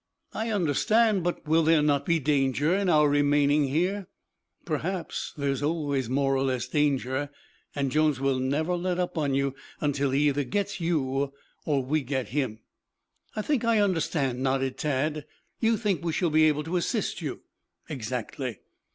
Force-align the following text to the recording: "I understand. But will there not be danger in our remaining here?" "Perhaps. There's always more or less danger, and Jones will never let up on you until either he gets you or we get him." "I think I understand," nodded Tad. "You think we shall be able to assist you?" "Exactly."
"I 0.33 0.49
understand. 0.49 1.21
But 1.23 1.47
will 1.47 1.61
there 1.61 1.83
not 1.83 2.07
be 2.07 2.17
danger 2.17 2.73
in 2.73 2.89
our 2.89 3.07
remaining 3.07 3.65
here?" 3.67 4.07
"Perhaps. 4.65 5.31
There's 5.37 5.61
always 5.61 6.09
more 6.09 6.35
or 6.35 6.41
less 6.41 6.67
danger, 6.67 7.29
and 7.75 7.91
Jones 7.91 8.19
will 8.19 8.39
never 8.39 8.75
let 8.75 8.97
up 8.97 9.15
on 9.15 9.35
you 9.35 9.53
until 9.79 10.15
either 10.15 10.41
he 10.41 10.45
gets 10.45 10.79
you 10.81 11.33
or 11.65 11.83
we 11.85 12.01
get 12.01 12.29
him." 12.29 12.61
"I 13.35 13.43
think 13.43 13.63
I 13.63 13.77
understand," 13.77 14.41
nodded 14.41 14.79
Tad. 14.79 15.27
"You 15.59 15.77
think 15.77 16.03
we 16.03 16.13
shall 16.13 16.31
be 16.31 16.45
able 16.45 16.63
to 16.63 16.77
assist 16.77 17.21
you?" 17.21 17.41
"Exactly." 17.87 18.57